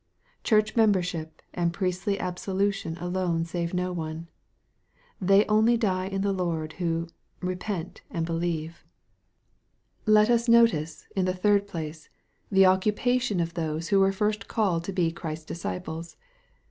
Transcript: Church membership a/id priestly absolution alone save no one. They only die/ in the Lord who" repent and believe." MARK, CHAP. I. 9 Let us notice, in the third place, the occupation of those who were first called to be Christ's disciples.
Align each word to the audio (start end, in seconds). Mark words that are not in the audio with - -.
Church 0.43 0.75
membership 0.75 1.43
a/id 1.53 1.73
priestly 1.73 2.19
absolution 2.19 2.97
alone 2.97 3.45
save 3.45 3.71
no 3.71 3.93
one. 3.93 4.29
They 5.21 5.45
only 5.45 5.77
die/ 5.77 6.07
in 6.07 6.21
the 6.21 6.31
Lord 6.33 6.73
who" 6.81 7.05
repent 7.51 8.01
and 8.09 8.25
believe." 8.25 8.83
MARK, 10.07 10.07
CHAP. 10.07 10.07
I. 10.07 10.07
9 10.07 10.13
Let 10.15 10.29
us 10.31 10.49
notice, 10.49 11.07
in 11.15 11.25
the 11.25 11.35
third 11.35 11.67
place, 11.67 12.09
the 12.51 12.65
occupation 12.65 13.39
of 13.39 13.53
those 13.53 13.89
who 13.89 13.99
were 13.99 14.11
first 14.11 14.47
called 14.47 14.83
to 14.85 14.91
be 14.91 15.11
Christ's 15.11 15.45
disciples. 15.45 16.17